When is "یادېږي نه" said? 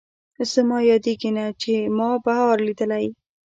0.91-1.45